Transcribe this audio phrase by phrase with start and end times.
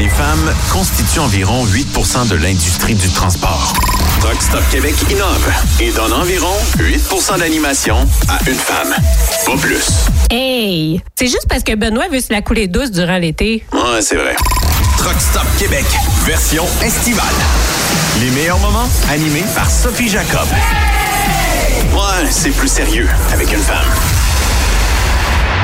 [0.00, 3.74] Les femmes constituent environ 8% de l'industrie du transport.
[4.20, 8.94] Truck Stop Québec innove et donne environ 8% d'animation à une femme.
[9.44, 10.06] Pas plus.
[10.30, 11.02] Hey!
[11.18, 13.62] C'est juste parce que Benoît veut se la couler douce durant l'été.
[13.74, 14.36] Ouais, c'est vrai.
[14.96, 15.84] Truck Stop Québec,
[16.24, 17.26] version estivale.
[18.20, 20.48] Les meilleurs moments animés par Sophie Jacob.
[21.92, 24.19] Ouais, c'est plus sérieux avec une femme.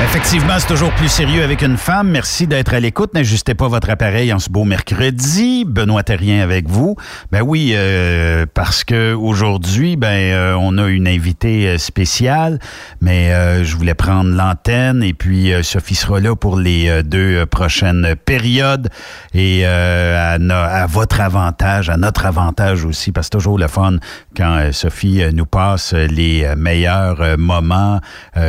[0.03, 2.09] Effectivement, c'est toujours plus sérieux avec une femme.
[2.09, 3.15] Merci d'être à l'écoute.
[3.15, 5.65] N'ajustez pas votre appareil en ce beau mercredi.
[5.65, 6.95] Benoît Terrien avec vous.
[7.31, 12.59] Ben oui, euh, parce que aujourd'hui, ben euh, on a une invitée euh, spéciale,
[13.01, 13.31] mais
[13.63, 18.89] je voulais prendre l'antenne et puis Sophie sera là pour les deux prochaines périodes
[19.33, 23.97] et à, à, votre avantage, à notre avantage aussi, parce que c'est toujours le fun
[24.35, 27.99] quand Sophie nous passe les meilleurs moments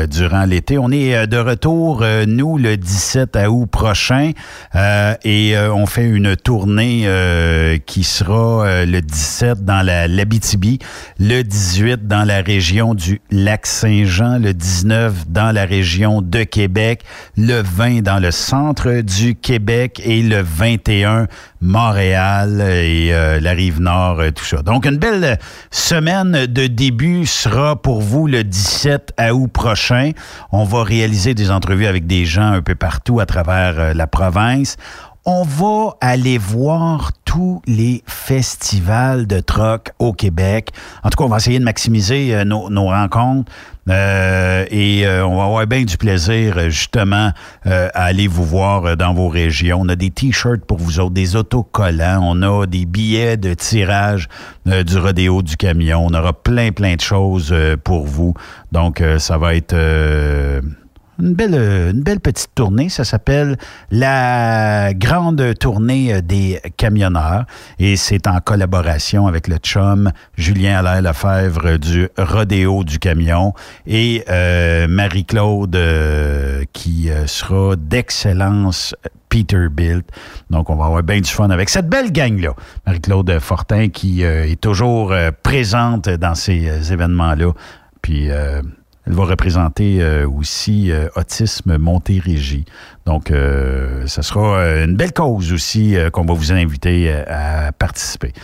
[0.08, 0.78] durant l'été.
[0.78, 4.32] On est de retour, euh, nous, le 17 août prochain.
[4.74, 7.08] Euh, et euh, on fait une tournée
[7.86, 10.78] qui sera le 17 dans la l'Abitibi,
[11.18, 17.02] le 18 dans la région du Lac-Saint-Jean, le 19 dans la région de Québec,
[17.36, 21.26] le 20 dans le centre du Québec et le 21
[21.60, 24.62] Montréal et la rive nord, tout ça.
[24.62, 25.38] Donc, une belle
[25.70, 30.12] semaine de début sera pour vous le 17 août prochain.
[30.52, 34.06] On va réaliser des entrevues avec des gens un peu partout à travers euh, la
[34.06, 34.76] province.
[35.30, 40.70] On va aller voir tous les festivals de troc au Québec.
[41.04, 43.52] En tout cas, on va essayer de maximiser euh, nos, rencontres.
[43.90, 47.32] Euh, et on va avoir bien du plaisir justement
[47.64, 49.80] à aller vous voir dans vos régions.
[49.82, 54.28] On a des t-shirts pour vous autres, des autocollants, on a des billets de tirage
[54.64, 56.06] du rodéo du camion.
[56.06, 58.34] On aura plein plein de choses pour vous.
[58.72, 59.74] Donc ça va être
[61.18, 62.88] une belle, une belle petite tournée.
[62.88, 63.56] Ça s'appelle
[63.90, 67.44] la grande tournée des camionneurs
[67.78, 73.52] et c'est en collaboration avec le chum Julien Allaire Lefebvre du Rodéo du camion
[73.86, 78.94] et euh, Marie-Claude euh, qui euh, sera d'excellence
[79.28, 80.06] Peterbilt.
[80.48, 82.54] Donc, on va avoir bien du fun avec cette belle gang-là.
[82.86, 87.52] Marie-Claude Fortin qui est toujours présente dans ces événements-là.
[88.00, 88.30] Puis,
[89.08, 92.66] elle va représenter euh, aussi euh, Autisme Montérégie.
[93.06, 98.34] Donc, euh, ce sera une belle cause aussi qu'on va vous inviter à participer.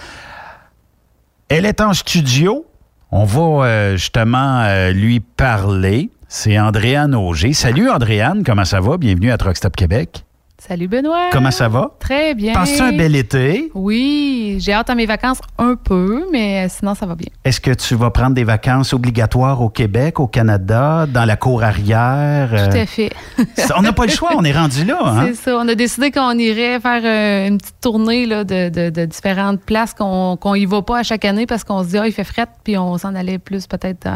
[1.51, 2.65] Elle est en studio.
[3.11, 6.11] On va justement lui parler.
[6.29, 7.53] C'est Andréane Auger.
[7.53, 8.97] Salut Andréane, comment ça va?
[8.97, 10.25] Bienvenue à Truck Stop Québec.
[10.67, 11.29] Salut Benoît.
[11.31, 11.91] Comment ça va?
[12.01, 12.55] Très bien.
[12.55, 13.71] Passes-tu un bel été?
[13.75, 17.29] Oui, j'ai hâte à mes vacances un peu, mais sinon ça va bien.
[17.45, 21.63] Est-ce que tu vas prendre des vacances obligatoires au Québec, au Canada, dans la cour
[21.63, 22.49] arrière?
[22.49, 23.11] Tout à fait.
[23.77, 25.01] on n'a pas le choix, on est rendu là.
[25.05, 25.27] Hein?
[25.27, 25.59] C'est ça.
[25.59, 30.55] On a décidé qu'on irait faire euh, une petite tournée là, de, différentes places, qu'on
[30.55, 32.79] y va pas à chaque année parce qu'on se dit, ah, il fait fret, puis
[32.79, 34.09] on s'en allait plus peut-être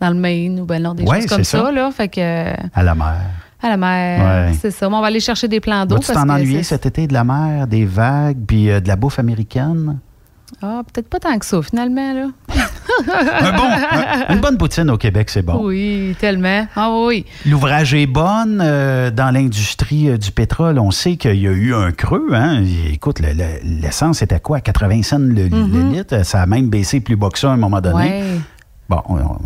[0.00, 1.70] dans, le Maine ou ben non, des choses comme ça.
[1.70, 3.43] là, fait que, à la mer.
[3.64, 4.90] À la mer, c'est ça.
[4.90, 5.98] on va aller chercher des plans d'eau.
[5.98, 9.18] Tu t'en ennuyé cet été de la mer, des vagues, puis euh, de la bouffe
[9.18, 10.00] américaine?
[10.60, 12.26] Ah, peut-être pas tant que ça, finalement, là.
[14.28, 15.64] une bonne poutine au Québec, c'est bon.
[15.64, 16.66] Oui, tellement.
[16.76, 17.24] Ah oui.
[17.46, 20.78] L'ouvrage est bonne euh, dans l'industrie euh, du pétrole.
[20.78, 22.34] On sait qu'il y a eu un creux.
[22.34, 22.62] Hein?
[22.92, 23.22] Écoute,
[23.64, 24.60] l'essence était quoi?
[24.60, 25.90] 80 cents le, mm-hmm.
[25.90, 26.26] litre.
[26.26, 28.24] Ça a même baissé plus bas que ça à un moment donné.
[28.90, 29.00] Bon,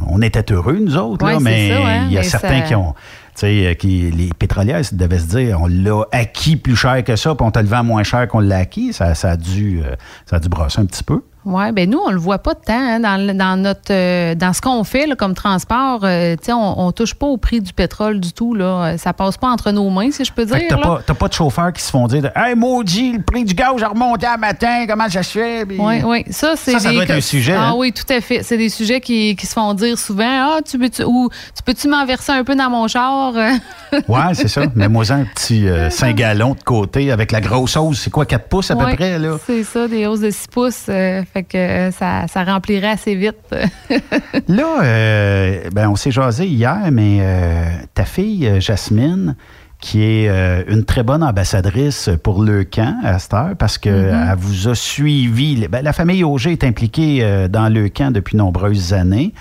[0.08, 2.96] on, était heureux, nous autres, mais hein, il y a certains qui ont
[3.40, 7.50] qui, les pétrolières devaient se dire, on l'a acquis plus cher que ça, puis on
[7.50, 8.92] te le vend moins cher qu'on l'a acquis.
[8.92, 9.94] Ça, ça, a dû, euh,
[10.26, 11.22] ça a dû brasser un petit peu.
[11.48, 14.84] Oui, bien nous, on le voit pas tant hein, dans, notre euh, dans ce qu'on
[14.84, 16.00] fait comme transport.
[16.02, 18.54] Euh, on, on touche pas au prix du pétrole du tout.
[18.54, 18.98] Là.
[18.98, 20.60] Ça passe pas entre nos mains, si je peux dire.
[20.68, 23.82] T'as pas, pas de chauffeurs qui se font dire Hey maudit, le prix du gaz
[23.82, 25.64] a remonté à matin, comment ça se fait?
[25.64, 26.24] Oui, oui.
[26.30, 27.54] Ça, c'est ça, ça doit être un sujet.
[27.56, 27.74] Ah hein?
[27.76, 28.42] oui, tout à fait.
[28.42, 31.88] C'est des sujets qui, qui, se font dire souvent Ah, tu peux-tu ou tu peux-tu
[31.88, 33.32] m'en verser un peu dans mon char?
[33.92, 34.62] oui, c'est ça.
[34.74, 38.00] Mets-moi un petit 5 euh, gallons de côté avec la grosse hausse.
[38.00, 39.18] C'est quoi, 4 pouces à peu près?
[39.18, 39.38] là?
[39.46, 40.90] C'est ça, des hausses de 6 pouces
[41.32, 43.36] fait que euh, ça, ça, remplirait assez vite.
[44.48, 47.64] là, euh, ben, on s'est jasé hier, mais euh,
[47.94, 49.36] ta fille, Jasmine,
[49.80, 50.28] qui est
[50.68, 54.36] une très bonne ambassadrice pour le camp à cette heure parce qu'elle mm-hmm.
[54.36, 55.68] vous a suivi.
[55.68, 59.32] Ben, la famille Auger est impliquée dans le camp depuis nombreuses années.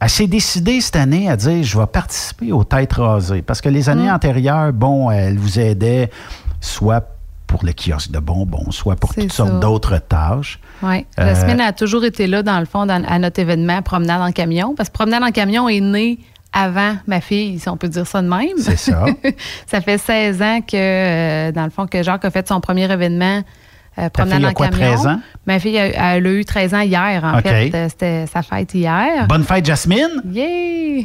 [0.00, 3.68] Elle s'est décidée cette année à dire je vais participer aux têtes rasées parce que
[3.68, 4.14] les années mm.
[4.14, 6.10] antérieures, bon, elle vous aidait
[6.60, 7.15] soit
[7.46, 10.58] pour le kiosque de bonbons, soit pour toutes sortes d'autres tâches.
[10.82, 11.06] Oui.
[11.16, 14.32] La euh, semaine a toujours été là, dans le fond, à notre événement Promenade en
[14.32, 16.18] camion, parce que Promenade en camion est né
[16.52, 18.56] avant ma fille, si on peut dire ça de même.
[18.58, 19.04] C'est ça.
[19.66, 22.90] ça fait 16 ans que, euh, dans le fond, que Jacques a fait son premier
[22.90, 23.42] événement
[23.98, 25.20] euh, promenade en quoi, 13 ans?
[25.46, 27.74] Ma fille, elle, a eu 13 ans hier, en fait.
[27.74, 29.26] Euh, c'était sa fête hier.
[29.26, 30.22] Bonne fête, Jasmine!
[30.30, 31.04] Yeah!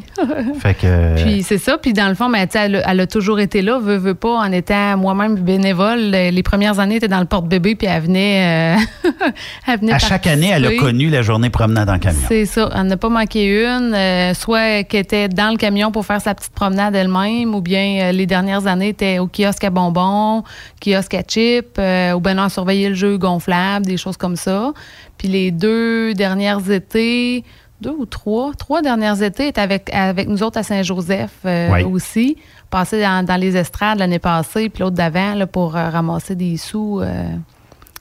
[0.60, 1.16] fait que...
[1.24, 1.78] Puis c'est ça.
[1.78, 4.52] Puis dans le fond, mais, elle, elle, a toujours été là, veut, veut pas, en
[4.52, 6.00] étant moi-même bénévole.
[6.00, 8.78] Les premières années, elle était dans le porte-bébé, puis elle venait...
[8.78, 9.10] Euh,
[9.68, 12.26] elle venait à chaque année, elle a connu la journée promenade en camion.
[12.28, 12.70] C'est ça.
[12.76, 13.96] Elle n'a pas manqué une.
[14.34, 18.26] soit qu'elle était dans le camion pour faire sa petite promenade elle-même, ou bien les
[18.26, 20.44] dernières années, était au kiosque à bonbons,
[20.84, 24.74] kiosque à chips, ou bien on surveillait le jeu gonflable, des choses comme ça.
[25.18, 27.44] Puis les deux dernières étés,
[27.82, 32.38] deux ou trois, trois dernières étés étaient avec, avec nous autres à Saint-Joseph euh, aussi.
[32.70, 37.00] Passé dans, les estrades l'année passée, puis l'autre d'avant pour euh, ramasser des sous.
[37.02, 37.26] Euh.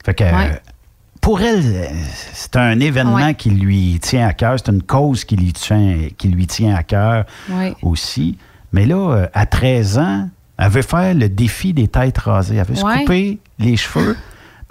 [0.05, 0.23] Fait que.
[1.19, 1.91] Pour elle,
[2.33, 6.29] c'est un événement qui lui tient à cœur, c'est une cause qui lui tient, qui
[6.29, 7.25] lui tient à cœur
[7.83, 8.39] aussi.
[8.73, 12.55] Mais là, à 13 ans, elle veut faire le défi des têtes rasées.
[12.55, 14.17] Elle veut se couper les cheveux.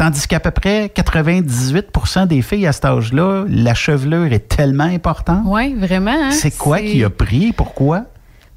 [0.01, 5.43] Tandis qu'à peu près 98% des filles à cet âge-là, la chevelure est tellement importante.
[5.45, 6.11] Oui, vraiment.
[6.11, 6.31] Hein?
[6.31, 7.53] C'est quoi qui a pris?
[7.53, 8.07] Pourquoi?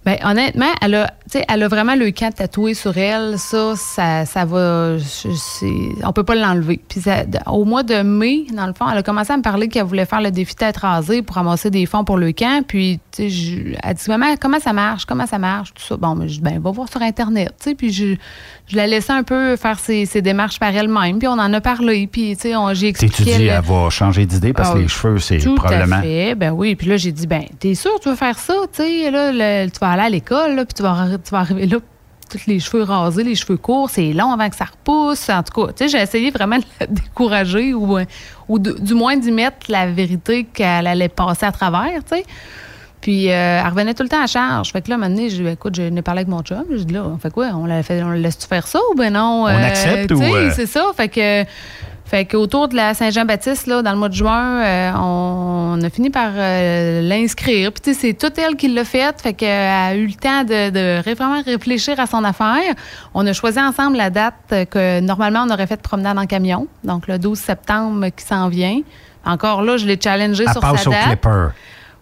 [0.05, 1.13] Bien, honnêtement, elle a,
[1.47, 3.39] elle a vraiment le camp tatoué sur elle.
[3.39, 4.97] Ça, ça, ça va.
[6.03, 6.81] On peut pas l'enlever.
[6.89, 7.01] Puis
[7.47, 10.05] au mois de mai, dans le fond, elle a commencé à me parler qu'elle voulait
[10.05, 12.65] faire le défi tête rasée pour ramasser des fonds pour le camp.
[12.67, 15.05] Puis, tu sais, elle dit Maman, comment ça marche?
[15.05, 15.73] Comment ça marche?
[15.73, 15.95] Tout ça.
[15.95, 17.53] Bon, mais je dis Ben, va voir sur Internet.
[17.57, 18.15] Tu sais, puis je,
[18.67, 21.19] je la laissais un peu faire ses, démarches par elle-même.
[21.19, 22.07] Puis on en a parlé.
[22.07, 23.23] Puis, tu sais, j'ai expliqué.
[23.23, 25.97] Tu dis, elle va changer d'idée parce que ah les cheveux, c'est probablement.
[25.97, 26.35] Tout à fait.
[26.35, 26.75] Ben oui.
[26.75, 28.53] Puis là, j'ai dit Ben, t'es sûr, tu veux faire ça?
[28.71, 31.77] Tu sais, là, tu vas aller à l'école, puis tu vas, tu vas arriver là,
[32.29, 35.29] tous les cheveux rasés, les cheveux courts, c'est long avant que ça repousse.
[35.29, 37.97] En tout cas, tu sais, j'ai essayé vraiment de la décourager ou,
[38.47, 42.25] ou du moins d'y mettre la vérité qu'elle allait passer à travers, tu sais.
[43.03, 44.71] Puis, euh, elle revenait tout le temps à charge.
[44.71, 46.63] Fait que là, maintenant, je écoute, je n'ai parlé avec mon chum.
[46.71, 47.47] Je dis là, on fait quoi?
[47.53, 49.43] On, la fait, on laisse-tu faire ça ou ben non?
[49.43, 50.23] On accepte euh, ou.
[50.23, 50.51] Euh?
[50.55, 50.85] c'est ça.
[50.95, 51.43] Fait que
[52.05, 56.11] fait qu'autour de la Saint-Jean-Baptiste, là, dans le mois de juin, euh, on, a fini
[56.11, 57.73] par euh, l'inscrire.
[57.73, 59.21] Puis, c'est toute elle qui l'a fait.
[59.21, 62.73] Fait qu'elle a eu le temps de, vraiment réfléchir à son affaire.
[63.13, 66.67] On a choisi ensemble la date que normalement on aurait fait promenade en camion.
[66.85, 68.79] Donc, le 12 septembre qui s'en vient.
[69.25, 71.19] Encore là, je l'ai challengé sur sa date.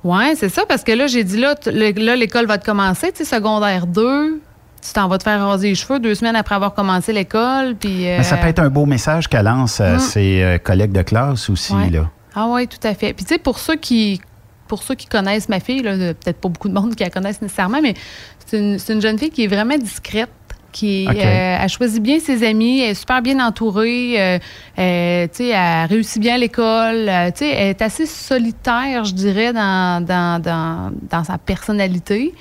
[0.03, 3.23] Oui, c'est ça, parce que là, j'ai dit, là, là l'école va te commencer, tu
[3.23, 4.41] sais, secondaire 2,
[4.81, 7.75] tu t'en vas te faire raser les cheveux deux semaines après avoir commencé l'école.
[7.75, 9.99] Puis, Ça peut euh, être un beau message qu'elle lance à hum.
[9.99, 11.73] ses euh, collègues de classe aussi.
[11.91, 12.09] Là.
[12.35, 13.13] Ah oui, tout à fait.
[13.13, 14.21] Puis tu sais, pour ceux qui
[14.67, 17.81] pour ceux qui connaissent ma fille, peut-être pas beaucoup de monde qui la connaissent nécessairement,
[17.81, 17.93] mais
[18.45, 20.29] c'est une, jeune fille qui est vraiment discrète
[20.71, 24.39] qui euh, a choisi bien ses amis, elle est super bien entourée, euh,
[24.77, 31.23] elle réussit bien à l'école, elle est assez solitaire, je dirais, dans, dans, dans, dans
[31.23, 32.33] sa personnalité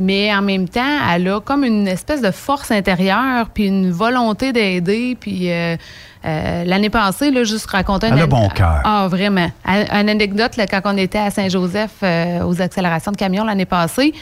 [0.00, 0.80] mais en même temps,
[1.14, 5.76] elle a comme une espèce de force intérieure, puis une volonté d'aider, puis euh,
[6.24, 8.06] euh, l'année passée, là, juste raconter...
[8.10, 8.80] Elle a bon cœur.
[8.82, 9.50] Ah, vraiment.
[9.66, 14.14] Une anecdote, là, quand on était à Saint-Joseph euh, aux accélérations de camions l'année passée,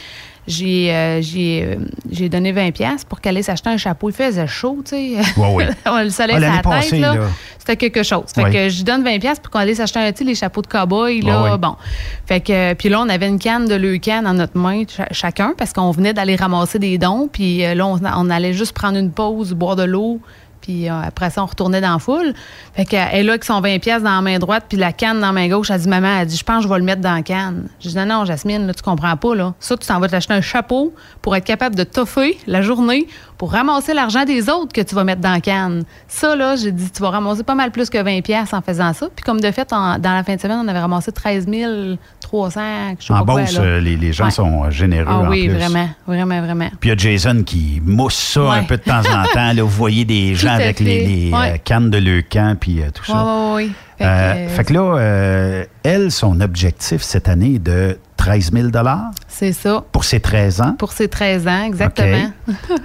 [0.49, 1.75] j'ai euh, euh,
[2.09, 4.09] j'ai donné 20 pièces pour qu'elle aille s'acheter un chapeau.
[4.09, 5.21] Il faisait chaud, tu sais.
[5.37, 5.63] Oui, oui.
[6.03, 7.15] le soleil ah, sur la tête, là.
[7.59, 8.25] C'était quelque chose.
[8.33, 11.21] Fait que je donne 20 pièces pour qu'on aille s'acheter un, les chapeaux de cow-boy,
[11.21, 11.55] là.
[11.57, 11.75] Bon.
[12.25, 15.71] Fait que, puis là, on avait une canne de leucan dans notre main, chacun, parce
[15.71, 17.29] qu'on venait d'aller ramasser des dons.
[17.31, 20.19] Puis euh, là, on, on, allait juste prendre une pause, boire de l'eau,
[20.69, 22.35] puis euh, après ça, on retournait dans la foule.
[22.75, 25.19] Fait qu'elle est là avec son 20 pièces dans la main droite, puis la canne
[25.19, 25.71] dans la main gauche.
[25.71, 27.69] Elle dit, maman, elle dit, je pense que je vais le mettre dans la canne.
[27.79, 29.55] Je dis, non, non, Jasmine, là, tu comprends pas, là.
[29.59, 30.93] Ça, tu t'en vas t'acheter un chapeau
[31.23, 33.07] pour être capable de toffer la journée
[33.39, 35.85] pour ramasser l'argent des autres que tu vas mettre dans la canne.
[36.09, 38.91] Ça, là, j'ai dit, tu vas ramasser pas mal plus que 20 pièces en faisant
[38.91, 39.07] ça.
[39.15, 41.47] Puis comme de fait, dans la fin de semaine, on avait ramassé 13
[42.19, 42.61] 300,
[42.99, 45.89] je sais en pas Beauce, euh, les, les, gens sont euh, généreux ah, oui, vraiment,
[46.05, 46.69] vraiment, vraiment.
[46.79, 49.53] Puis il y a Jason qui mousse ça un peu de temps en temps.
[49.53, 53.53] Là, vous voyez des gens avec les, euh, cannes de leucan puis tout ça.
[53.55, 54.49] Oui, oui, oui.
[54.49, 58.67] Fait, que là, elle, son objectif cette année est de 13 000
[59.39, 59.85] C'est ça.
[59.93, 60.75] Pour ses 13 ans?
[60.77, 62.29] Pour ses 13 ans, exactement.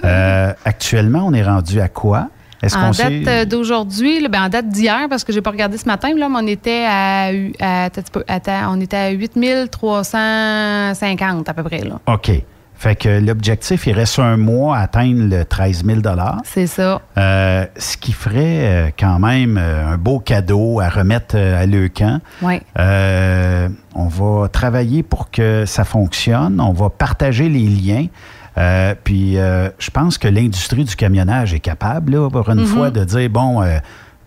[0.05, 2.29] Euh, actuellement, on est rendu à quoi?
[2.63, 5.77] Est-ce en date euh, d'aujourd'hui, ben en date d'hier, parce que je n'ai pas regardé
[5.77, 7.29] ce matin, là, mais on était à,
[8.69, 11.79] on était à 8 350 à peu près.
[11.79, 11.99] Là.
[12.07, 12.31] OK.
[12.77, 16.01] Fait que l'objectif, il reste un mois à atteindre le 13 000
[16.43, 17.01] C'est ça.
[17.17, 22.19] Euh, ce qui ferait euh, quand même euh, un beau cadeau à remettre à Leucan.
[22.41, 22.61] Oui.
[22.77, 26.59] on va travailler pour que ça fonctionne.
[26.59, 28.07] On va partager les liens.
[29.03, 32.65] puis je pense que l'industrie du camionnage est capable, là, pour une mm-hmm.
[32.65, 33.63] fois, de dire, bon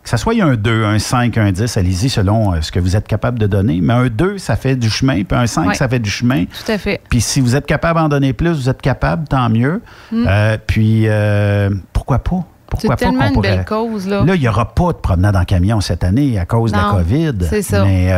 [0.08, 3.06] ça soit un 2, un 5, un 10, allez-y selon euh, ce que vous êtes
[3.06, 3.80] capable de donner.
[3.82, 6.46] Mais un 2, ça fait du chemin, puis un 5, ça fait du chemin.
[6.46, 7.02] Tout à fait.
[7.10, 9.82] Puis si vous êtes capable d'en donner plus, vous êtes capable, tant mieux.
[10.10, 10.24] Mm.
[10.26, 12.42] Euh, puis euh, pourquoi pas?
[12.70, 14.08] Pourquoi c'est tellement une belle cause.
[14.08, 16.76] Là, là il n'y aura pas de promenade en camion cette année à cause de
[16.76, 17.34] la COVID.
[17.48, 17.84] C'est ça.
[17.84, 18.10] Mais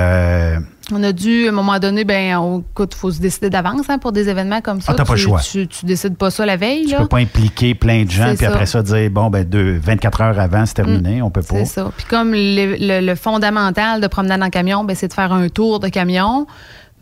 [0.92, 3.98] on a dû, à un moment donné, ben, écoute, il faut se décider d'avance hein,
[3.98, 4.92] pour des événements comme ça.
[4.92, 5.40] Ah, t'as pas le choix.
[5.40, 6.86] Tu, tu, décides pas ça la veille.
[6.86, 9.78] Tu ne peux pas impliquer plein de gens, puis après ça, dire, bon, ben, deux,
[9.78, 11.24] 24 heures avant, c'est terminé, mm.
[11.24, 11.58] on peut pas.
[11.58, 11.90] C'est ça.
[11.96, 15.88] Puis comme le, fondamental de promenade en camion, ben, c'est de faire un tour de
[15.88, 16.46] camion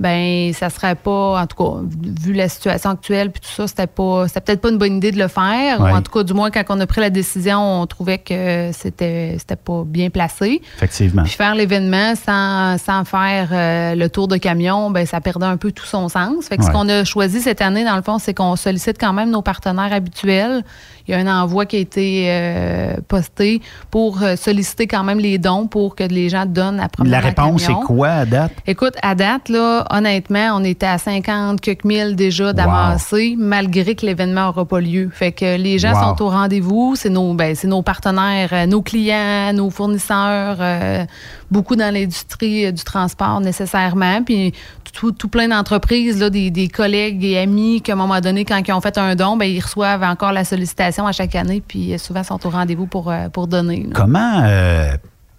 [0.01, 1.81] ben ça serait pas en tout cas
[2.23, 5.11] vu la situation actuelle puis tout ça c'était pas c'était peut-être pas une bonne idée
[5.11, 5.81] de le faire.
[5.81, 9.37] En tout cas du moins quand on a pris la décision on trouvait que c'était
[9.39, 10.63] c'était pas bien placé.
[10.77, 11.23] Effectivement.
[11.23, 15.57] Puis faire l'événement sans, sans faire euh, le tour de camion ben ça perdait un
[15.57, 16.47] peu tout son sens.
[16.49, 19.13] Fait que ce qu'on a choisi cette année dans le fond c'est qu'on sollicite quand
[19.13, 20.63] même nos partenaires habituels.
[21.09, 25.19] Il y a un envoi qui a été euh, posté pour euh, solliciter quand même
[25.19, 28.53] les dons pour que les gens donnent à La réponse, c'est quoi à date?
[28.67, 34.07] Écoute, à date, là, honnêtement, on était à 50 quelques mille déjà d'amasser, malgré que
[34.07, 35.11] l'événement n'aura pas lieu.
[35.13, 36.95] Fait que les gens sont au rendez-vous.
[36.97, 40.59] C'est nos, ben, nos partenaires, euh, nos clients, nos fournisseurs,
[41.51, 44.23] beaucoup dans l'industrie du transport nécessairement.
[44.23, 44.53] Puis
[44.93, 48.81] tout, plein d'entreprises, des, des, collègues et amis qu'à un moment donné, quand ils ont
[48.81, 52.23] fait un don, ben, ils reçoivent encore la sollicitation à chaque année, puis euh, souvent
[52.25, 53.87] sont au rendez-vous pour, euh, pour donner.
[53.95, 54.97] Comment euh,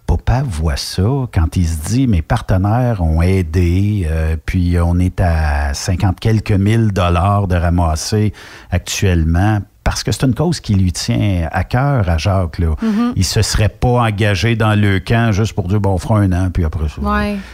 [0.10, 4.10] Papa voit ça quand il se dit mes partenaires ont aidé,
[4.44, 8.34] puis on est à 50 quelques mille dollars de ramasser
[8.72, 12.58] actuellement parce que c'est une cause qui lui tient à cœur à Jacques.
[12.58, 12.76] Là.
[12.84, 13.14] Mm-hmm.
[13.16, 16.32] Il se serait pas engagé dans le camp juste pour dire, bon, on fera un
[16.32, 17.02] an, puis après ça.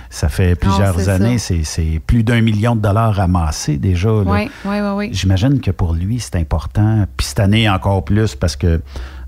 [0.09, 4.13] Ça fait plusieurs années, c'est plus d'un million de dollars ramassés déjà.
[4.13, 5.09] Oui, oui, oui.
[5.11, 7.05] J'imagine que pour lui, c'est important.
[7.17, 8.81] Puis cette année, encore plus, parce que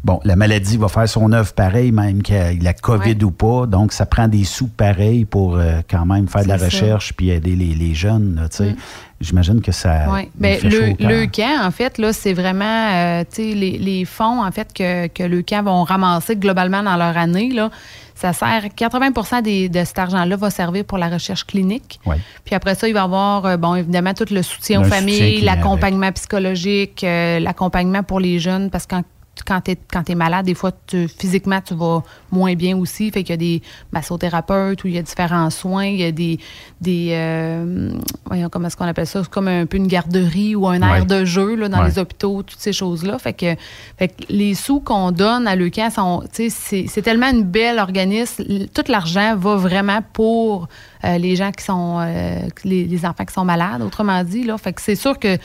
[0.04, 3.66] bon, la maladie va faire son œuvre pareil, même qu'il a la COVID ou pas.
[3.66, 7.30] Donc, ça prend des sous pareils pour euh, quand même faire de la recherche puis
[7.30, 8.36] aider les, les jeunes.
[8.36, 8.76] Là, mm.
[9.20, 10.06] J'imagine que ça.
[10.14, 10.30] Oui.
[10.36, 14.72] Bien, le, le camp, en fait, là, c'est vraiment euh, les, les, fonds en fait,
[14.72, 17.50] que, que le camp vont ramasser globalement dans leur année.
[17.52, 17.72] Là,
[18.18, 22.00] ça sert, 80 des, de cet argent-là va servir pour la recherche clinique.
[22.06, 22.16] Oui.
[22.46, 25.42] Puis après ça, il va y avoir, euh, bon, évidemment, tout le soutien aux familles,
[25.42, 29.04] l'accompagnement psychologique, euh, l'accompagnement pour les jeunes, parce que quand
[29.44, 29.78] tu es,
[30.08, 30.72] es, malade, des fois,
[31.18, 33.12] physiquement, tu vas moins bien aussi.
[33.12, 35.86] Fait qu'il y a des massothérapeutes où il y a différents soins.
[35.86, 36.40] Il y a des.
[36.82, 37.92] des euh,
[38.26, 39.24] voyons, comment est-ce qu'on appelle ça?
[39.24, 42.44] C'est comme un peu une garderie ou un air de jeu là, dans les hôpitaux,
[42.44, 43.20] toutes ces choses-là.
[43.20, 43.56] Fait que,
[43.98, 45.90] fait que les sous qu'on donne à l'EUCAN.
[46.32, 48.44] C'est tellement une belle organisme.
[48.74, 50.68] Tout l'argent va vraiment pour
[51.04, 52.00] euh, les gens qui sont.
[52.00, 54.44] Euh, les, les, enfants qui sont malades, autrement dit.
[54.44, 54.58] Là.
[54.58, 55.38] Fait que c'est sûr que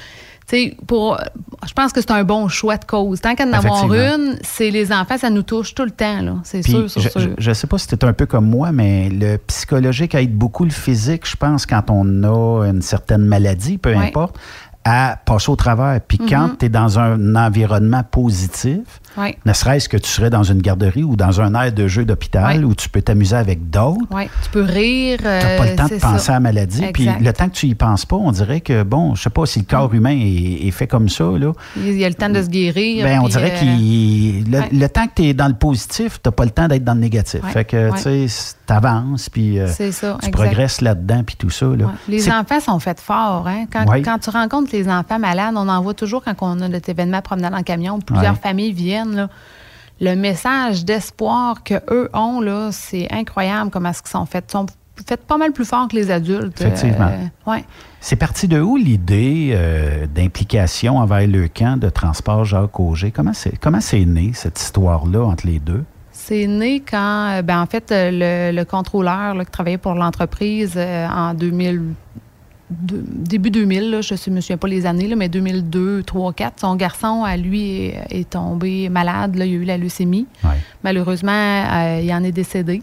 [0.86, 1.18] pour,
[1.66, 3.20] je pense que c'est un bon choix de cause.
[3.20, 6.40] Tant qu'à en avoir une, c'est les enfants, ça nous touche tout le temps.
[6.44, 6.86] C'est sûr,
[7.38, 10.64] Je ne sais pas si c'était un peu comme moi, mais le psychologique aide beaucoup
[10.64, 14.38] le physique, je pense, quand on a une certaine maladie, peu importe
[14.84, 16.00] à passer au travers.
[16.00, 16.28] Puis mm-hmm.
[16.28, 19.00] quand tu es dans un environnement positif,
[19.44, 22.64] ne serait-ce que tu serais dans une garderie ou dans un air de jeu d'hôpital
[22.64, 24.00] où tu peux t'amuser avec d'autres.
[24.10, 25.18] Oui, tu peux rire.
[25.18, 26.84] tu n'as pas le temps de penser à la maladie.
[26.92, 29.46] Puis le temps que tu y penses pas, on dirait que, bon, je sais pas
[29.46, 31.24] si le corps humain est, fait comme ça.
[31.24, 31.52] Là.
[31.76, 33.04] Il y a le temps de se guérir.
[33.04, 36.32] Ben, on dirait que euh, le, temps que tu es dans le positif, tu n'as
[36.32, 37.40] pas le temps d'être dans le négatif.
[37.52, 39.68] Fait que, tu sais, tu avances, puis euh,
[40.22, 41.66] tu progresses là-dedans, puis tout ça.
[41.66, 41.92] Là.
[42.08, 43.46] Les enfants sont faits forts.
[43.46, 43.66] Hein?
[43.70, 46.88] Quand, quand, tu rencontres les enfants malades, on en voit toujours quand on a notre
[46.88, 53.70] événement promenade en camion, plusieurs familles viennent le message d'espoir qu'eux ont, là, c'est incroyable
[53.70, 54.46] comment est-ce qu'ils sont faits.
[54.48, 54.66] Ils sont
[55.06, 56.60] faits pas mal plus forts que les adultes.
[56.60, 57.10] Effectivement.
[57.48, 57.58] Euh,
[58.00, 63.10] c'est parti de où l'idée euh, d'implication envers le camp de transport Jacques Auger?
[63.10, 65.84] Comment c'est, comment c'est né, cette histoire-là, entre les deux?
[66.10, 71.94] C'est né quand, euh, ben, en fait, le, contrôleur qui travaillait pour l'entreprise en 2000,
[72.82, 77.24] début 2000, je ne me souviens pas les années, mais 2002, 3, 4, son garçon,
[77.24, 79.36] à lui, est, tombé malade.
[79.36, 80.26] Là, il a eu la leucémie.
[80.82, 82.82] Malheureusement, euh, il en est décédé.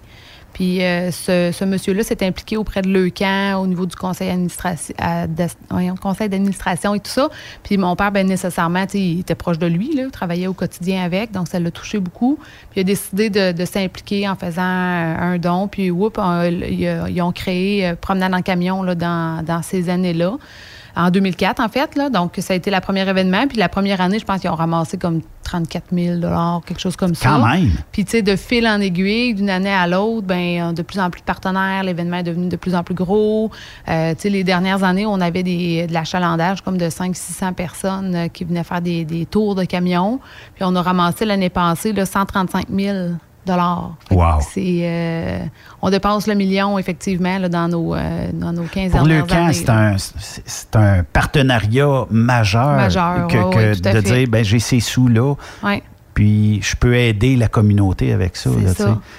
[0.53, 6.99] Puis euh, ce, monsieur-là s'est impliqué auprès de Leucan au niveau du conseil d'administration et
[6.99, 7.29] tout ça.
[7.63, 11.31] Puis mon père, bien nécessairement, il était proche de lui, là, travaillait au quotidien avec,
[11.31, 12.37] donc ça l'a touché beaucoup.
[12.71, 15.67] Puis il a décidé de, s'impliquer en faisant un, don.
[15.67, 20.37] Puis, whoop, ils, ont créé euh, Promenade en camion là, dans ces années-là
[20.99, 21.95] en 2004, en fait.
[21.95, 22.09] Là.
[22.09, 23.47] Donc, ça a été le premier événement.
[23.47, 26.19] Puis la première année, je pense qu'ils ont ramassé comme 34 000
[26.65, 27.29] quelque chose comme ça.
[27.29, 27.71] Quand même.
[27.91, 31.09] Puis, tu sais, de fil en aiguille, d'une année à l'autre, ben de plus en
[31.09, 33.49] plus de partenaires, l'événement est devenu de plus en plus gros.
[33.87, 38.15] Euh, tu sais, les dernières années, on avait des, de l'achalandage comme de 500-600 personnes
[38.15, 40.19] euh, qui venaient faire des, tours de camions.
[40.55, 42.97] Puis, on a ramassé l'année passée là, 135 000
[43.45, 43.95] dollars.
[44.11, 44.39] Wow.
[44.41, 45.49] C'est,
[45.81, 47.95] on dépasse le million, effectivement, dans, nos,
[48.33, 53.93] dans nos 15 Pour le camp, c'est un, c'est un partenariat majeur, majeur que, que
[53.93, 55.35] de dire, ben, j'ai ces sous-là.
[55.63, 55.81] Ouais
[56.19, 58.49] puis je peux aider la communauté avec ça.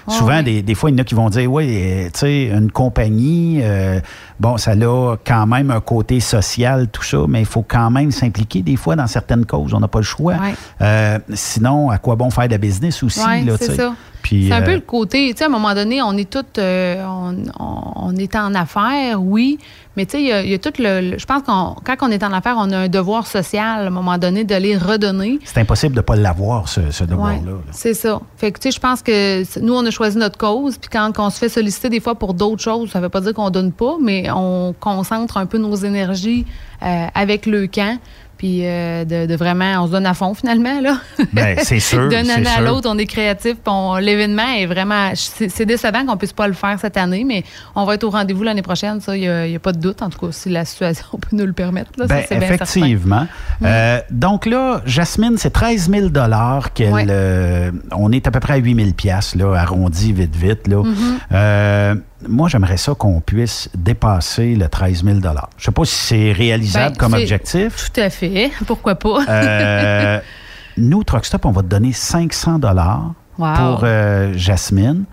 [0.07, 1.67] Souvent, Des, des, fois, il y en a qui vont dire, oui,
[2.13, 4.01] tu sais, une compagnie, euh,
[4.39, 8.11] bon, ça a quand même un côté social, tout ça, mais il faut quand même
[8.11, 9.73] s'impliquer des fois dans certaines causes.
[9.73, 10.35] On n'a pas le choix.
[10.83, 13.21] Euh, sinon, à quoi bon faire de la business aussi?
[13.59, 13.95] c'est ça.
[14.25, 16.45] C'est un peu euh, le côté, tu sais, à un moment donné, on est tous,
[16.59, 19.59] on, on, est en affaires, oui,
[19.97, 21.19] mais tu sais, il y, a tout le.
[21.19, 23.91] Je pense qu'on quand on est en affaires, on a un devoir social à un
[23.91, 25.39] moment donné de les redonner.
[25.45, 27.53] C'est impossible de ne pas l'avoir, ce, devoir-là.
[27.71, 28.21] c'est ça.
[28.37, 31.11] Fait que tu sais, je pense que nous, on a choisi notre cause, puis quand
[31.19, 33.51] on se fait solliciter des fois pour d'autres choses, ça ne veut pas dire qu'on
[33.51, 36.47] donne pas, mais on concentre un peu nos énergies
[36.83, 37.99] euh, avec le camp
[38.41, 40.81] puis euh, de, vraiment, on se donne à fond finalement.
[40.81, 40.97] là.
[41.35, 42.09] Bien, c'est sûr.
[42.09, 43.57] D'un année à l'autre, on est créatif.
[44.01, 45.11] L'événement est vraiment.
[45.15, 47.45] C'est décevant qu'on ne puisse pas le faire cette année, mais
[47.75, 49.03] on va être au rendez-vous l'année prochaine.
[49.03, 51.45] Ça, il n'y a, pas de doute, en tout cas, si la situation peut nous
[51.45, 51.91] le permettre.
[51.99, 53.27] Là, Bien, effectivement.
[53.63, 56.07] Euh, donc là, Jasmine, c'est 13 000
[56.75, 57.09] qu'elle.
[57.11, 60.67] Euh, on est à peu près à 8 000 là, arrondi vite, vite.
[60.67, 60.83] Là.
[60.83, 65.95] Mm-hmm moi, j'aimerais ça qu'on puisse dépasser le 13 000 Je ne sais pas si
[65.95, 67.91] c'est réalisable ben, comme objectif.
[67.91, 68.51] Tout à fait.
[68.67, 69.25] Pourquoi pas?
[69.29, 70.21] euh,
[70.77, 75.05] nous, Truckstop, on va te donner 500 dollars pour euh, Jasmine.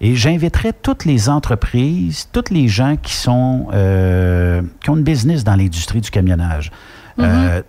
[0.00, 5.42] Et j'inviterai toutes les entreprises, tous les gens qui sont euh, qui ont une business
[5.42, 6.70] dans l'industrie du camionnage.
[7.18, 7.62] Mm-hmm.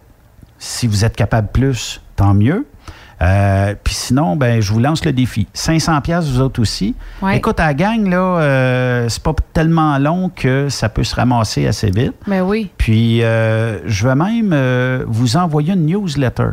[0.60, 2.67] Si vous êtes capable plus, tant mieux.
[3.22, 5.48] Euh, puis sinon, ben, je vous lance le défi.
[5.54, 6.96] 500 pièces vous autres aussi.
[7.34, 11.68] Écoute, à la gang, là, euh, c'est pas tellement long que ça peut se ramasser
[11.68, 12.14] assez vite.
[12.28, 12.72] Mais ben oui.
[12.78, 16.50] Puis, euh, je vais même vous envoyer une newsletter.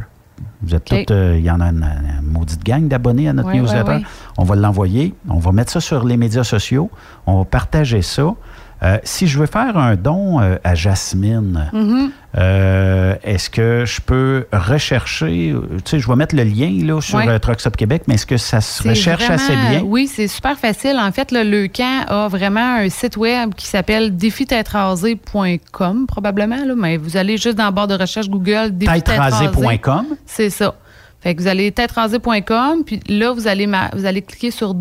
[0.62, 1.86] Vous êtes toutes, il y en a une,
[2.22, 3.98] maudite gang d'abonnés à notre newsletter.
[4.38, 5.14] On va l'envoyer.
[5.28, 6.90] On va mettre ça sur les médias sociaux.
[7.26, 8.34] On va partager ça.
[8.84, 12.10] Euh, si je veux faire un don euh, à Jasmine, mm-hmm.
[12.36, 17.16] euh, est-ce que je peux rechercher, tu sais, je vais mettre le lien là, sur
[17.16, 17.24] oui.
[17.40, 19.82] Trucks Québec, mais est-ce que ça se recherche assez bien?
[19.84, 20.98] Oui, c'est super facile.
[21.00, 26.98] En fait, le camp a vraiment un site web qui s'appelle défitêtrasé.com, probablement, là, mais
[26.98, 30.04] vous allez juste dans le bord de recherche Google Têtrasé.com.
[30.26, 30.74] C'est ça.
[31.20, 34.74] Fait que vous allez têtrasé.com, puis là, vous allez, vous allez cliquer sur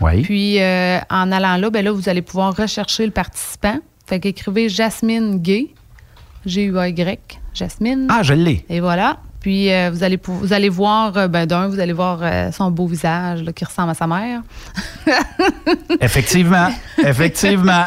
[0.00, 0.22] Donner.
[0.22, 3.78] Puis, euh, en allant là, ben là, vous allez pouvoir rechercher le participant.
[4.06, 5.68] Fait qu'écrivez Jasmine Gay,
[6.46, 8.06] G-U-A-Y, Jasmine.
[8.10, 8.64] Ah, je l'ai.
[8.68, 9.18] Et voilà.
[9.44, 12.86] Puis euh, vous allez vous allez voir, euh, ben, d'un, vous allez voir son beau
[12.86, 14.40] visage qui ressemble à sa mère.
[16.00, 17.84] effectivement, effectivement.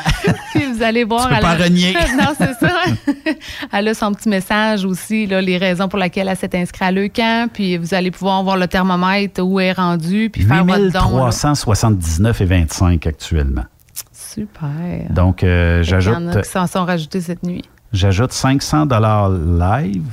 [0.54, 1.30] Puis vous allez voir.
[1.30, 1.94] Tu peux pas renier.
[2.16, 2.84] non, c'est ça.
[3.74, 6.92] elle a son petit message aussi, là, les raisons pour lesquelles elle s'est inscrite à
[6.92, 7.48] l'ECAN.
[7.52, 11.00] Puis vous allez pouvoir voir le thermomètre où elle est rendue, puis faire votre don.
[11.00, 13.66] 379 et 25 actuellement.
[14.12, 15.10] Super.
[15.10, 16.18] Donc, euh, j'ajoute.
[16.20, 17.64] Il y en a qui s'en sont rajoutés cette nuit.
[17.94, 20.04] J'ajoute 500 dollars live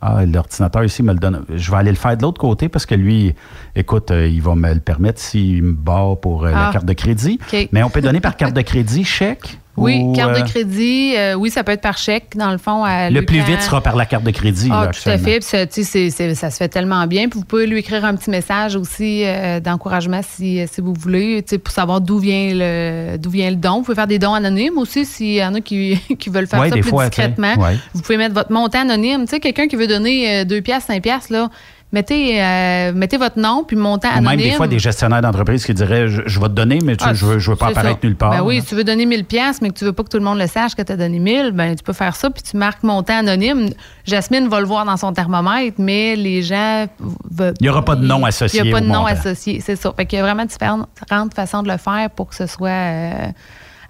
[0.00, 1.44] ah, l'ordinateur ici me le donne.
[1.54, 3.34] Je vais aller le faire de l'autre côté parce que lui,
[3.74, 6.72] écoute, euh, il va me le permettre s'il me bat pour euh, la ah.
[6.72, 7.38] carte de crédit.
[7.72, 9.58] Mais on peut donner par carte de crédit, chèque.
[9.78, 11.14] Oui, carte de euh, crédit.
[11.36, 12.84] oui, ça peut être par chèque, dans le fond.
[12.84, 14.68] le plus vite sera par la carte de crédit.
[14.70, 15.42] Ah, tout à fait.
[15.42, 17.28] ça, ça se fait tellement bien.
[17.28, 19.24] Puis vous pouvez lui écrire un petit message aussi
[19.62, 23.78] d'encouragement si, si vous voulez, pour savoir d'où vient, le, d'où vient le don.
[23.78, 26.64] Vous pouvez faire des dons anonymes aussi s'il y en a qui, qui veulent faire
[26.64, 27.54] ça plus discrètement.
[27.94, 29.22] Vous pouvez mettre votre montant anonyme.
[29.22, 31.48] Tu sais, quelqu'un qui veut donner 2 piastres, 5 piastres, là,
[31.92, 34.28] mettez, euh, mettez votre nom puis montant anonyme.
[34.28, 37.24] même des fois des gestionnaires d'entreprise qui diraient je, vais te donner mais ah, je
[37.24, 38.30] veux je veux pas apparaître nulle part.
[38.30, 40.18] Ben oui, si tu veux donner 1000 pièces mais que tu veux pas que tout
[40.18, 42.42] le monde le sache que tu as donné 1000, ben tu peux faire ça puis
[42.42, 43.70] tu marques montant anonyme.
[44.04, 48.04] Jasmine va le voir dans son thermomètre mais les gens il n'y aura pas de
[48.04, 48.60] nom associé.
[48.60, 49.92] Il n'y a pas de nom associé, c'est ça.
[49.96, 53.26] Fait qu'il y a vraiment différentes façons de le faire pour que ce soit euh,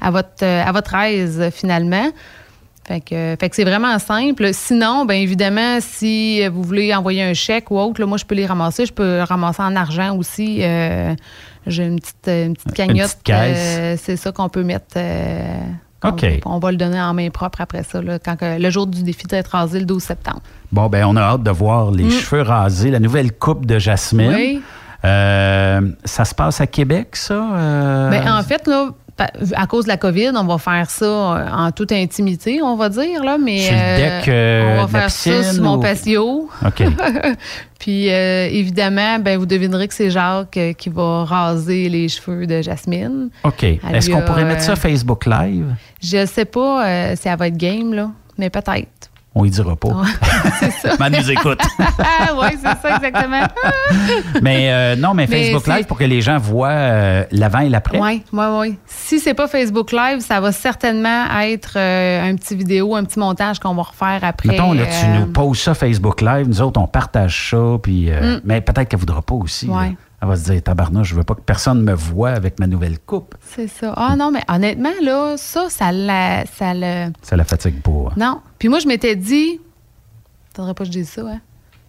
[0.01, 2.11] à votre euh, à votre aise finalement.
[2.89, 4.49] Fait que, c'est vraiment simple.
[4.55, 8.47] Sinon, bien évidemment, si vous voulez envoyer un chèque ou autre, moi, je peux les
[8.47, 8.87] ramasser.
[8.87, 10.61] Je peux ramasser en argent aussi.
[10.63, 11.15] Euh,
[11.67, 13.19] j'ai une petite, une petite cagnotte.
[13.29, 14.97] Euh, c'est ça qu'on peut mettre.
[14.97, 15.61] Euh,
[16.03, 16.25] OK.
[16.47, 19.49] On, va le donner en main propre après ça, quand, le jour du défi d'être
[19.49, 20.41] rasé, le 12 septembre.
[20.73, 22.11] Bon, ben on a hâte de voir les mm.
[22.11, 24.33] cheveux rasés, la nouvelle coupe de Jasmine.
[24.35, 24.63] Oui.
[25.03, 28.09] ça se passe à Québec, ça?
[28.11, 28.93] Bien, en fait, là,
[29.55, 32.89] à cause de la COVID, on va faire ça euh, en toute intimité, on va
[32.89, 33.25] dire.
[33.25, 36.49] Là, mais, sur le deck, euh, on va faire ça sur mon patio.
[36.65, 36.83] OK.
[37.79, 42.61] Puis euh, évidemment, ben, vous devinerez que c'est Jacques qui va raser les cheveux de
[42.61, 43.31] Jasmine.
[43.45, 43.63] OK.
[43.63, 45.75] Est-ce qu'on pourrait mettre ça Facebook Live?
[46.03, 49.11] Je sais pas si elle va être game, là, mais peut-être.
[49.41, 49.91] On y dira pas.
[50.59, 50.97] c'est ça.
[50.99, 51.61] Mais nous écoute.
[51.79, 53.47] oui, c'est ça, exactement.
[54.43, 58.01] mais euh, non, mais, Facebook Live pour que les gens voient euh, l'avant et l'après.
[58.01, 58.79] Oui, oui, oui.
[58.87, 63.21] Si c'est pas Facebook Live, ça va certainement être euh, un petit vidéo, un petit
[63.21, 64.49] montage qu'on va refaire après.
[64.49, 68.41] Mettons, là, tu nous poses ça Facebook Live, nous autres, on partage ça, puis, mm.
[68.43, 69.69] mais peut-être qu'elle voudra pas aussi.
[69.71, 69.97] Oui.
[70.21, 72.99] Elle va se dire, tabarnak, je veux pas que personne me voie avec ma nouvelle
[72.99, 73.37] coupe.
[73.41, 73.95] C'est ça.
[73.97, 77.13] Ah non, mais honnêtement, là, ça, ça la, ça le...
[77.23, 78.13] Ça la fatigue pas.
[78.17, 78.41] Non.
[78.59, 79.61] Puis moi, je m'étais dit,
[80.57, 81.41] faudrait pas que je dise ça, hein?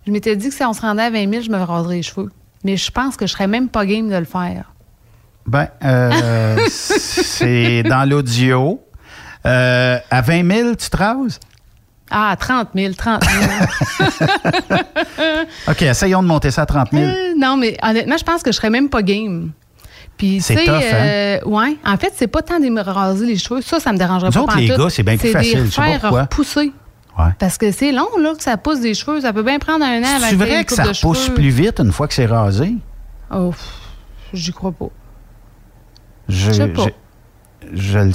[0.06, 2.04] Je m'étais dit que si on se rendait à 20 000, je me raserais les
[2.04, 2.30] cheveux.
[2.64, 4.74] Mais je pense que je serais même pas game de le faire.
[5.48, 8.82] Ben, euh, c'est dans l'audio.
[9.46, 11.40] Euh, à 20 000, tu te rases?
[12.12, 14.82] Ah, 30 000, 30 000.
[15.68, 17.04] OK, essayons de monter ça à 30 000.
[17.04, 19.52] Euh, non, mais honnêtement, je pense que je serais même pas game.
[20.18, 20.82] Puis, c'est tough, hein?
[20.84, 21.78] euh, ouais.
[21.86, 23.62] En fait, c'est pas tant de me raser les cheveux.
[23.62, 24.42] Ça, ça me dérangerait pas.
[24.42, 25.70] Autres, les gars, c'est bien plus facile.
[25.72, 26.74] C'est de faire repousser.
[27.18, 27.32] Ouais.
[27.38, 29.22] Parce que c'est long, là, que ça pousse des cheveux.
[29.22, 32.08] Ça peut bien prendre un an C'est vrai que ça repousse plus vite une fois
[32.08, 32.76] que c'est rasé?
[33.34, 33.54] Oh,
[34.34, 34.90] j'y crois pas.
[36.28, 36.88] Je, sais pas
[37.74, 38.12] je le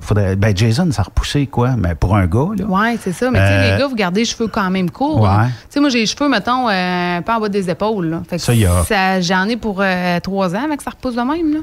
[0.00, 3.38] faudrait ben Jason ça repoussé quoi mais pour un gars là ouais c'est ça mais
[3.38, 5.48] tu sais les euh, gars vous gardez les cheveux quand même courts hein.
[5.48, 8.22] tu sais moi j'ai les cheveux mettons euh, un peu en bas des épaules là.
[8.28, 8.84] Fait que ça, y a...
[8.84, 11.60] ça j'en ai pour euh, trois ans avec ça repousse de même là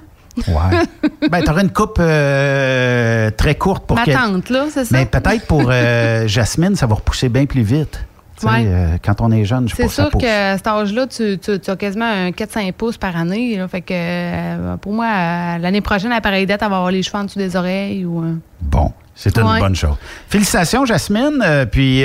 [0.48, 0.86] Ouais.
[1.32, 4.96] ben, t'aurais une coupe très courte pour Ma tante, là, c'est ça?
[4.96, 5.72] Mais peut-être pour
[6.28, 8.07] Jasmine, ça va repousser bien plus vite.
[8.46, 12.06] Euh, quand on est jeune, je C'est sûr que à cet âge-là, tu, as quasiment
[12.06, 13.60] un 4-5 pouces par année.
[13.70, 17.18] fait que euh, pour moi, l'année prochaine, à pareille date, elle va avoir les cheveux
[17.18, 18.06] en dessous des oreilles.
[18.06, 18.34] Ou, euh.
[18.62, 18.92] Bon.
[19.16, 19.96] C'est une bonne chose.
[20.28, 21.44] Félicitations, Jasmine.
[21.72, 22.04] puis,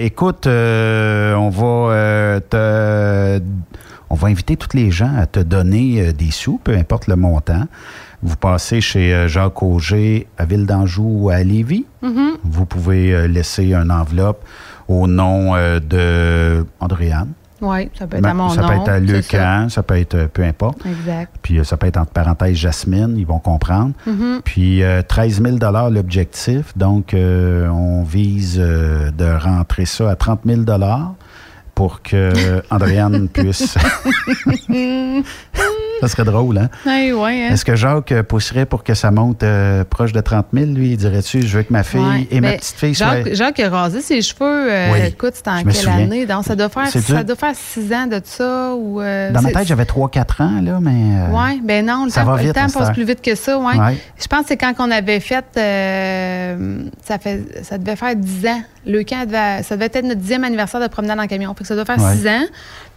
[0.00, 3.40] écoute, on va te,
[4.10, 7.68] on va inviter tous les gens à te donner des sous, peu importe le montant.
[8.24, 11.86] Vous passez chez Jacques Auger à Ville d'Anjou ou à Lévis.
[12.02, 12.30] Mm-hmm.
[12.42, 14.44] Vous pouvez laisser une enveloppe
[14.88, 17.32] au nom euh, de Andréane.
[17.60, 18.68] Oui, ça peut être à mon ça nom.
[18.68, 20.84] Peut être à Lucan, ça peut être euh, peu importe.
[20.84, 21.32] Exact.
[21.42, 23.92] Puis euh, ça peut être entre parenthèses Jasmine, ils vont comprendre.
[24.08, 24.40] Mm-hmm.
[24.44, 25.58] Puis 13 000
[25.90, 26.76] l'objectif.
[26.76, 30.62] Donc, on vise de rentrer ça à 30 000
[31.74, 33.76] pour que Andréane puisse.
[36.02, 36.68] ça serait drôle, hein?
[36.84, 37.42] Oui, oui.
[37.42, 37.52] Hein?
[37.52, 40.96] Est-ce que Jacques pousserait pour que ça monte euh, proche de 30 000, lui?
[40.96, 43.34] Dirais-tu, je veux que ma fille et ma petite fille Jacques, soient.
[43.34, 44.72] Jacques a rasé ses cheveux.
[44.72, 46.26] Euh, écoute, c'était en quelle année?
[46.26, 48.74] Donc, ça doit faire, ça doit faire 6 ans de ça.
[48.74, 51.28] Ou, euh, Dans ma tête, j'avais 3-4 ans, là, mais.
[51.30, 53.96] oui, ben non, le ça temps, le temps passe plus vite que ça, ouais.
[54.20, 55.44] Je pense que c'est quand on avait fait.
[55.54, 58.62] ça, fait ça devait faire 10 ans.
[58.84, 59.24] Le camp,
[59.62, 61.54] ça devait être notre dixième anniversaire de promenade en camion.
[61.54, 62.42] Fait que ça doit faire 6 ans.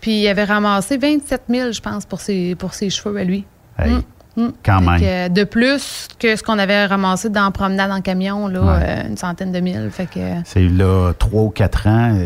[0.01, 3.45] Puis il avait ramassé 27 000, je pense, pour ses, pour ses cheveux à lui.
[3.79, 3.91] Hey.
[3.91, 4.53] Mm, mm.
[4.63, 5.34] Quand même.
[5.34, 9.51] de plus que ce qu'on avait ramassé dans promenade en camion, là, euh, une centaine
[9.51, 9.89] de mille.
[9.91, 10.19] Fait que...
[10.45, 12.17] C'est là trois ou quatre ans.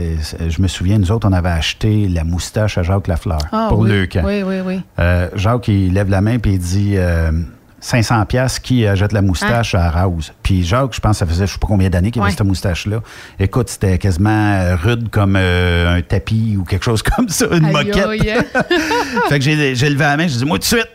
[0.47, 3.79] je me souviens, nous autres, on avait acheté la moustache à Jacques Lafleur ah pour
[3.79, 3.91] oui.
[3.91, 4.23] le camp.
[4.25, 4.82] Oui, oui, oui.
[4.99, 7.32] Euh, Jacques, il lève la main et il dit euh,
[7.82, 10.34] 500 pièces qui jette la moustache à Rouse.
[10.44, 12.44] Puis Jacques, je pense que ça faisait je sais pas combien d'années qu'il avait cette
[12.44, 13.02] moustache-là.
[13.39, 17.72] Écoute, c'était quasiment euh, rude comme euh, un tapis ou quelque chose comme ça, une
[17.72, 17.96] moquette.
[19.30, 20.89] fait que j'ai levé la main, j'ai dit, moi tout de suite,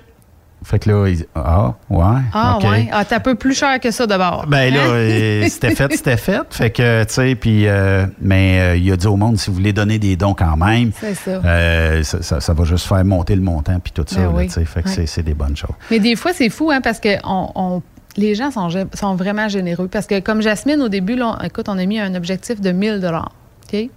[0.64, 2.22] fait que là, il dit Ah, ouais.
[2.32, 2.88] Ah, ouais.
[2.90, 4.46] Ah, t'as un peu plus cher que ça d'abord.
[4.48, 4.88] Ben là, hein?
[4.92, 6.42] euh, c'était fait, c'était fait.
[6.50, 9.56] Fait que, tu sais, puis, euh, mais euh, il a dit au monde si vous
[9.56, 12.02] voulez donner des dons quand même, c'est ça.
[12.02, 14.26] Ça, ça, va juste faire monter le montant, puis tout ça.
[14.28, 15.76] Ben tu sais, fait que c'est des bonnes choses.
[15.90, 17.82] Mais des fois, c'est fou, hein, parce que on,
[18.16, 19.88] les gens sont, sont, vraiment généreux.
[19.88, 23.04] Parce que, comme Jasmine, au début, là, écoute, on a mis un objectif de 1000
[23.04, 23.90] OK?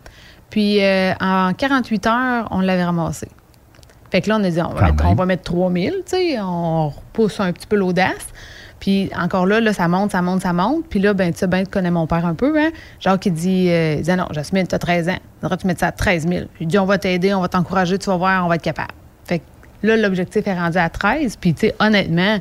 [0.50, 0.80] Puis,
[1.22, 3.30] en 48 heures, on l'avait ramassé.
[4.18, 6.40] Fait que là, on a dit, on va, mettre, on va mettre 3000, tu sais,
[6.40, 8.34] on repousse un petit peu l'audace.
[8.80, 10.86] Puis encore là, là, ça monte, ça monte, ça monte.
[10.90, 12.72] Puis là, ben, tu sais, ben, tu connais mon père un peu, hein?
[13.00, 15.20] Genre qui dit, euh, il dit, non, Jasmine, tu as 13 ans.
[15.40, 16.46] Faudrait tu mettre ça à 13 000.
[16.60, 18.90] Je dis, on va t'aider, on va t'encourager, tu vas voir, on va être capable.
[19.24, 19.44] Fait que
[19.84, 21.36] là, l'objectif est rendu à 13.
[21.36, 22.40] Puis, tu sais, honnêtement,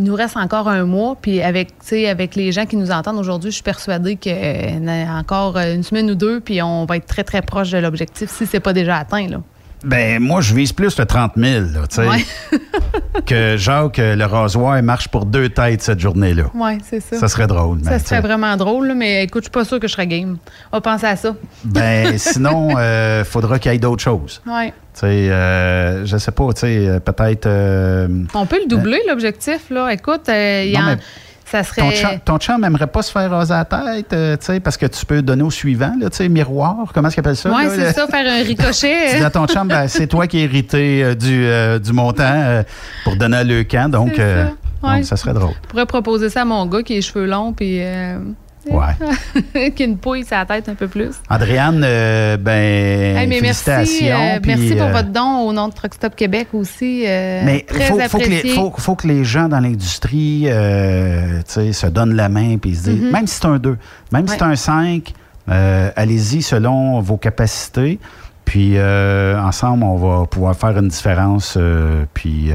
[0.00, 1.16] il nous reste encore un mois.
[1.22, 1.68] Puis avec,
[2.08, 5.84] avec les gens qui nous entendent aujourd'hui, je suis persuadée qu'il y a encore une
[5.84, 8.72] semaine ou deux, puis on va être très, très proche de l'objectif si c'est pas
[8.72, 9.28] déjà atteint.
[9.28, 9.40] Là.
[9.84, 12.58] Ben, moi, je vise plus le 30 000, tu sais.
[13.26, 16.44] que Jacques, le rasoir, marche pour deux têtes cette journée-là.
[16.54, 17.18] Oui, c'est ça.
[17.18, 17.80] Ça serait drôle.
[17.84, 20.38] Ça serait vraiment drôle, mais écoute, je suis pas sûr que je serais game.
[20.72, 21.34] On va penser à ça.
[21.64, 24.42] ben, sinon, il euh, faudra qu'il y ait d'autres choses.
[24.46, 24.68] Oui.
[24.68, 27.46] Tu sais, euh, je sais pas, tu sais, euh, peut-être.
[28.34, 29.92] On peut le doubler, l'objectif, là.
[29.92, 30.96] Écoute, il y a.
[31.46, 31.80] Ça serait...
[31.80, 34.86] ton, chum, ton chum n'aimerait pas se faire raser la tête, euh, sais, parce que
[34.86, 37.50] tu peux donner au suivant, là, miroir, comment est-ce qu'il appelle ça?
[37.50, 39.10] Oui, c'est ça, faire un ricochet.
[39.12, 41.92] tu dis à ton chum, ben, c'est toi qui es hérité euh, du, euh, du
[41.92, 42.64] montant
[43.04, 44.20] pour donner à le camp, donc,
[45.02, 45.16] ça.
[45.16, 45.54] serait drôle.
[45.62, 47.80] Je pourrais proposer ça à mon gars qui a les cheveux longs, puis
[48.70, 49.70] Ouais.
[49.76, 51.16] Qu'une pouille, ça tête un peu plus.
[51.30, 54.06] Andréane, euh, ben, félicitations.
[54.16, 57.04] Merci, merci pour votre don au nom de Truck Stop Québec aussi.
[57.06, 62.28] mais il faut, faut, que les, faut, que les gens dans l'industrie se donnent la
[62.28, 63.10] main et se disent, mm-hmm.
[63.10, 63.76] même si c'est un 2,
[64.12, 65.12] même si c'est un 5,
[65.46, 67.98] allez-y selon vos capacités.
[68.44, 71.58] Puis ensemble, on va pouvoir faire une différence.
[72.14, 72.52] puis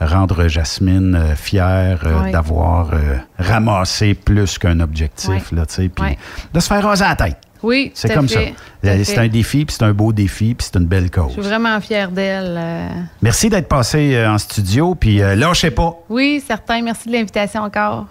[0.00, 6.16] rendre Jasmine euh, fière euh, d'avoir euh, ramassé plus qu'un objectif, là, tu sais, puis
[6.52, 7.36] de se faire raser la tête.
[7.62, 8.40] Oui, c'est comme ça.
[8.82, 11.28] C'est un défi, puis c'est un beau défi, puis c'est une belle cause.
[11.28, 12.60] Je suis vraiment fière d'elle.
[13.22, 15.94] Merci d'être passé en studio, puis lâchez pas.
[16.10, 16.82] Oui, certain.
[16.82, 18.06] Merci de l'invitation encore.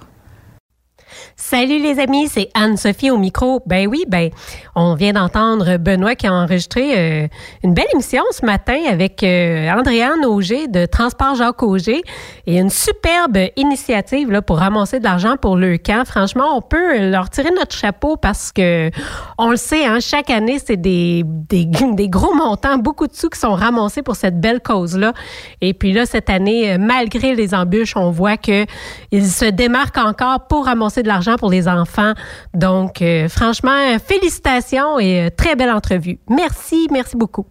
[1.35, 3.61] Salut les amis, c'est Anne-Sophie au micro.
[3.65, 4.29] Ben oui, ben
[4.75, 7.27] on vient d'entendre Benoît qui a enregistré euh,
[7.63, 12.01] une belle émission ce matin avec euh, Andréane Auger de Transport Jacques Auger
[12.47, 16.05] et une superbe initiative pour ramasser de l'argent pour le camp.
[16.05, 18.89] Franchement, on peut leur tirer notre chapeau parce que
[19.37, 21.23] on le sait, hein, chaque année, c'est des,
[22.09, 25.13] gros montants, beaucoup de sous qui sont ramassés pour cette belle cause-là.
[25.61, 28.65] Et puis là, cette année, malgré les embûches, on voit que
[29.11, 32.13] ils se démarquent encore pour ramasser de l'argent pour les enfants.
[32.53, 36.19] Donc, euh, franchement, félicitations et euh, très belle entrevue.
[36.29, 37.45] Merci, merci beaucoup.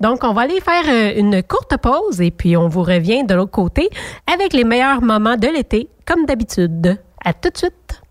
[0.00, 3.34] Donc, on va aller faire euh, une courte pause et puis on vous revient de
[3.34, 3.88] l'autre côté
[4.32, 6.98] avec les meilleurs moments de l'été, comme d'habitude.
[7.24, 8.05] À tout de suite.